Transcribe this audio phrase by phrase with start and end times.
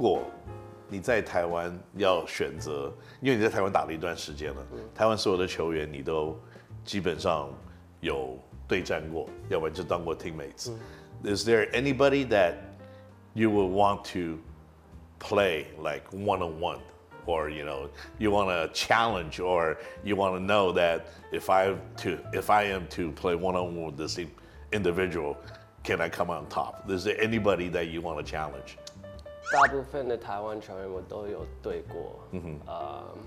[0.00, 0.22] 果
[0.88, 6.38] 你在台湾要选择，因为你在台湾打了一段时间了，台湾所有的球员你都
[6.84, 7.48] 基本上
[8.00, 8.38] 有
[8.68, 12.54] 对战过，要不然就当过 teammates。Is there anybody that
[13.34, 14.38] you would want to
[15.18, 16.78] play like one on one?
[17.26, 17.88] Or you know,
[18.18, 22.66] you want to challenge, or you want to know that if I to if I
[22.70, 24.20] am to play one on one with this
[24.70, 25.36] individual,
[25.82, 26.88] can I come on top?
[26.88, 28.78] Is there anybody that you want to challenge?
[29.52, 32.18] 大部分的台湾球员我都有对过。
[32.32, 32.60] 嗯哼。
[32.66, 33.18] Um,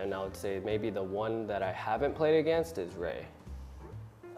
[0.00, 3.24] and I would say maybe the one that I haven't played against is Ray.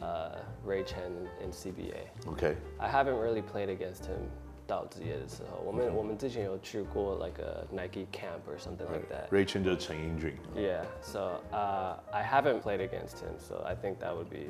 [0.00, 2.08] Uh, Ray Chen in, in CBA.
[2.28, 2.56] Okay.
[2.78, 4.30] I haven't really played against him
[4.66, 9.28] 到职业的时候，我们、我们之前有去过 like a Nike camp or something like that.
[9.30, 10.38] Ray Chen 就是陈英俊。
[10.56, 14.48] Yeah, so uh, I haven't played against him, so I think that would be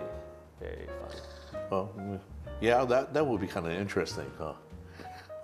[0.61, 1.69] very fun.
[1.71, 2.21] Well, mm,
[2.61, 4.55] yeah, that that would be kind of interesting, huh?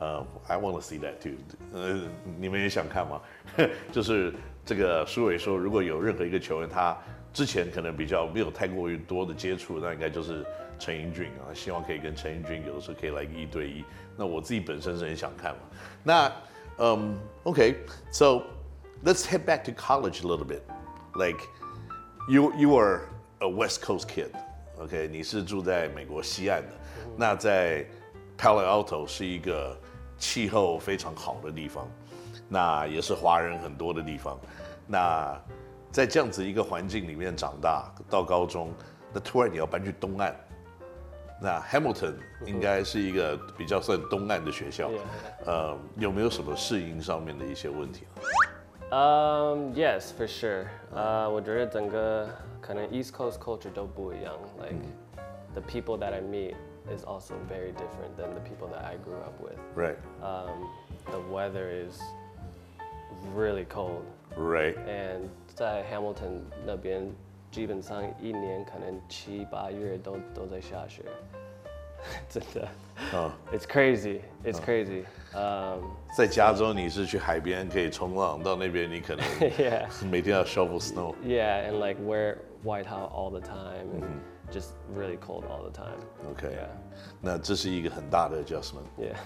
[0.01, 1.37] Uh, I want to see that too.
[1.73, 2.01] 呃，
[2.39, 3.21] 你们也想看吗？
[3.91, 6.95] 就是这个苏伟说，如果有任何一个球员他
[7.33, 10.45] 之前可能比较没有太过于多的接触，那应该就是
[10.79, 11.49] 陈英俊啊。
[11.55, 13.85] 希望可以跟陈英俊有的时候可以来个一对一。
[14.19, 15.61] 那我自己本身是很想看嘛。
[16.03, 16.33] 那
[16.79, 18.43] 嗯、um,，OK，so
[19.03, 20.61] let's head back to college a little bit.
[21.15, 21.41] Like
[22.29, 24.29] you you are a West Coast kid.
[24.79, 26.69] OK，你是住在美国西岸的，
[27.17, 27.87] 那在
[28.37, 29.75] Palo Alto 是一个
[30.22, 31.88] 气候非常好的地方，
[32.48, 34.40] 那也是华人很多的地方。
[34.86, 35.36] 那
[35.92, 38.72] 在这样子一个环境里面长大，到高中，
[39.12, 40.36] 那突然你要搬去东岸，
[41.42, 42.14] 那 Hamilton
[42.46, 44.92] 应该是一个比较算东岸的学校，
[45.46, 48.06] 呃，有没有什么适应上面的一些问题
[48.92, 50.68] ？Um, yes, for sure.
[50.94, 52.30] 呃、我觉得整个
[52.62, 54.34] 可能 East Coast culture 都不一样。
[54.60, 54.86] Like
[55.56, 56.56] the people that I meet
[56.91, 59.59] is also very different than the people that I grew up with.
[59.75, 60.69] Right, Um,
[61.11, 62.01] the weather is
[63.35, 64.05] really cold,
[64.37, 64.77] right.
[64.87, 67.11] and 在 Hamilton 那边
[67.51, 71.03] 基本上一年可能七八月都都在下雪，
[72.29, 72.69] 真的。
[73.17, 74.21] 啊 It's crazy.
[74.45, 75.05] It's crazy.
[75.35, 79.87] Um, 在加州你是去海边可以冲浪，到那边你可能 yeah.
[80.07, 81.15] 每天要 shovel snow。
[81.25, 85.71] Yeah, and like wear white hat all the time and just really cold all the
[85.71, 85.99] time.
[86.31, 86.69] OK， Yeah.
[87.21, 88.87] 那这是一个很大的 adjustment。
[88.99, 89.17] Yeah.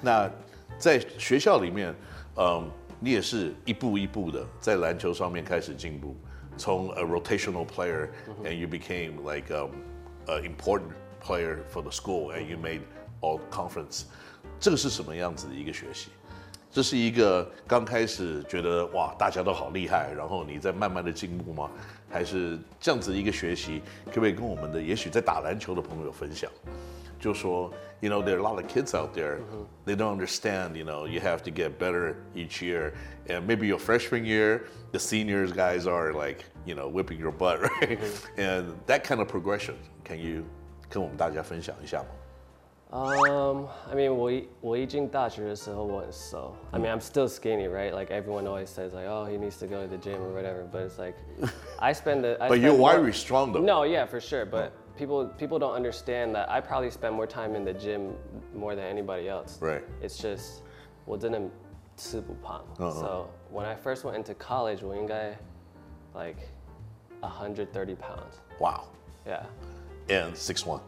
[0.00, 0.30] 那
[0.78, 1.94] 在学校里面，
[2.36, 6.16] 嗯，你也是一步一步的在篮球上面开始进步，
[6.56, 8.08] 从 a rotational player
[8.42, 9.70] and you became like um,
[10.26, 10.90] an important
[11.22, 12.80] player for the school and you made
[13.20, 14.04] all conference，
[14.58, 16.10] 这个是什么样子的一个学习？
[16.71, 21.69] 这是一个刚开始觉得哇大家都好厉害，然后你在慢慢的进步吗？
[22.09, 26.49] 还是这样子一个学习，可不可以跟我们的也许在打篮球的朋友分享？
[27.19, 27.69] 就说
[27.99, 29.39] ，you know, there are a lot of kids out there,
[29.85, 32.93] they don't understand, you know, you have to get better each year.
[33.27, 34.61] And maybe your freshman year,
[34.93, 37.99] the seniors guys are like, you know, whipping your butt, right?
[38.37, 39.75] And that kind of progression,
[40.05, 40.45] can you
[40.89, 42.07] 跟我们大家分享一下吗？
[42.92, 46.54] Um, I mean, 我一我一进大学的时候我很瘦.
[46.70, 47.92] I mean, I'm still skinny, right?
[47.92, 50.62] Like everyone always says, like, oh, he needs to go to the gym or whatever.
[50.70, 51.16] But it's like,
[51.80, 52.36] I spend the.
[52.40, 53.60] I But spend you're more- wiry strong though.
[53.60, 54.46] No, yeah, for sure.
[54.46, 58.14] But people people don't understand that I probably spend more time in the gym
[58.54, 59.58] more than anybody else.
[59.60, 59.82] Right.
[60.00, 60.62] It's just
[61.04, 61.40] 我真的
[61.96, 62.62] 吃不胖.
[62.78, 62.92] Uh-uh.
[62.92, 65.30] So when I first went into college, 我应该
[66.14, 66.36] like
[67.22, 68.38] 130 pounds.
[68.60, 68.84] Wow.
[69.26, 69.46] Yeah.
[70.08, 70.80] And six one.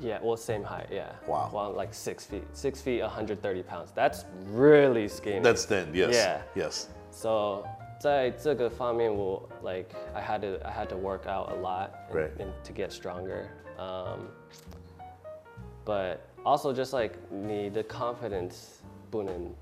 [0.00, 1.12] Yeah, well, same height, yeah.
[1.26, 1.50] Wow.
[1.52, 2.44] Well, like six feet.
[2.52, 3.92] Six feet, 130 pounds.
[3.94, 5.40] That's really skinny.
[5.40, 6.14] That's then, yes.
[6.14, 6.42] Yeah.
[6.54, 6.88] Yes.
[7.10, 7.64] so
[8.00, 12.30] 在这个方面我 like I had to I had to work out a lot and, Right.
[12.40, 13.48] and to get stronger.
[13.78, 14.28] Um,
[15.84, 19.54] but also just like 你的 confidence 不能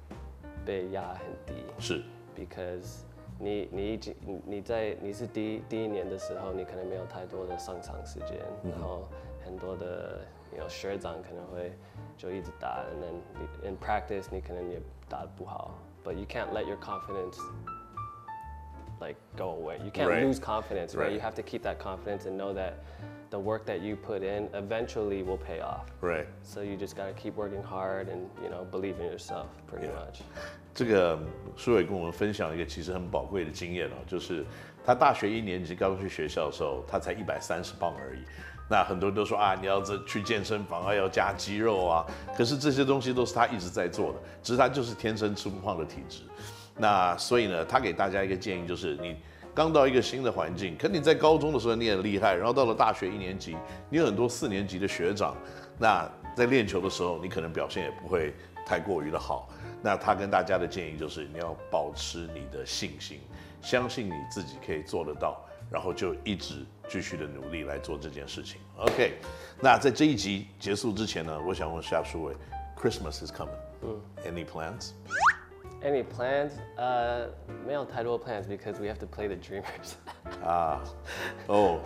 [0.64, 1.62] 被压很低。
[1.78, 2.03] 是。
[2.34, 3.04] because
[3.39, 9.07] 你你已经你你在你是第一第一年的时候，你可能没有太多的上场时间，然后
[9.45, 10.22] 很多的
[10.57, 11.72] know 学长可能会
[12.17, 13.13] 就一直打，and then
[13.61, 17.37] 你 in practice 你可能也打得不好，but you can't let your confidence
[18.99, 19.79] like go away.
[19.84, 20.23] You can't Right.
[20.26, 21.08] lose confidence, right?
[21.08, 21.14] Right.
[21.14, 22.73] You have to keep that confidence and know that
[23.29, 25.85] the work that you put in eventually will pay off.
[26.02, 26.28] Right.
[26.44, 29.99] So you just gotta keep working hard and you know believe in yourself, pretty Yeah.
[29.99, 30.22] much.
[30.73, 31.20] 这个
[31.55, 34.46] 苏伟跟我们分享一个其实很宝贵的经验哦，就是
[34.85, 38.20] 他大学一年级刚去学校的时候，他才一百三十磅而已。
[38.70, 42.05] 那很多人都说啊，你要这去健身房啊，要加肌肉啊。
[42.35, 46.22] 可是这些东西都是他一直在做的，只是他就是天生吃不胖的体质。
[46.78, 49.18] 那所以呢，他给大家一个建议，就是你
[49.53, 53.58] 刚到一个新的环境，可你在高中的时候你很厉害，然后到了大学一年级，
[53.90, 55.35] 你有很多四年级的学长，
[55.79, 58.34] 那在练球的时候，你可能表现也不会
[58.66, 59.50] 太过于的好。
[59.82, 63.20] 那他跟大家的建议就是，你要保持你的信心，
[63.62, 68.59] 相信你自己可以做得到，然后就一直继续的努力来做这件事情。
[68.78, 69.14] OK，
[69.59, 72.35] 那在这一集结束之前呢，我想问夏书伟
[72.76, 73.50] ，Christmas is coming，
[73.84, 74.91] 嗯，Any plans？
[75.86, 76.53] Any plans?
[76.78, 77.28] Uh,
[77.66, 79.94] 没有太多 plans because we have to play the Dreamers.
[80.44, 80.80] 啊，
[81.48, 81.80] 哦、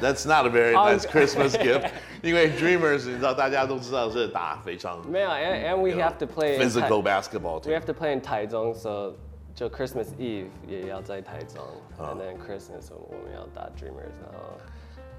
[0.00, 1.90] That's not a very nice Christmas gift，
[2.22, 7.80] 因为 Dreamers 你知道大家都知道是打非常没有，and and we you know, have to play in physical Tai- basketball We team。
[7.80, 9.14] have to play in 台中，so
[9.54, 11.64] 就 Christmas Eve 也要在台中，
[11.98, 14.60] and then Christmas 我们要打 Dreamers，然后，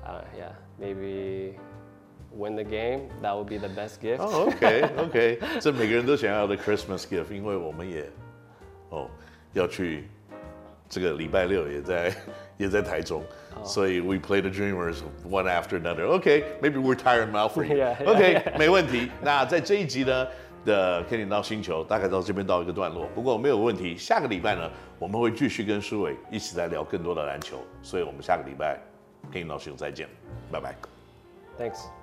[0.05, 1.55] uh, yeah, maybe
[2.36, 3.08] win the game.
[3.22, 4.22] That would be the best gift.
[4.22, 8.08] 哦、o k OK，这每个人都想要的 Christmas gift，因为我们也
[8.90, 9.08] 哦
[9.52, 10.08] 要去
[10.88, 12.14] 这个礼拜六也在
[12.56, 13.22] 也在台中，
[13.64, 14.98] 所以 we play the Dreamers
[15.28, 16.06] one after another.
[16.06, 17.76] OK，maybe、we're tired now for you.
[17.76, 19.10] Yeah, yeah, OK，没问题。
[19.22, 20.26] 那在这一集呢
[20.64, 23.96] 的 Kenny 到星球大概到这边到一个段落，不过没有问题。
[23.96, 28.78] 下个礼拜呢，我们会继续跟舒伟一起来聊更多的篮球，所以我们下个礼拜
[29.32, 30.06] Kenny 到星球再见，
[30.50, 30.74] 拜拜。
[31.58, 32.01] Thanks.